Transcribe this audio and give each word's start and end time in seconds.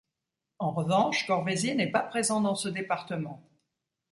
En 0.57 0.71
revanche, 0.71 1.27
Corvaisier 1.27 1.75
n'est 1.75 1.91
pas 1.91 1.99
présent 2.01 2.41
dans 2.41 2.55
ce 2.55 2.67
département. 2.67 3.47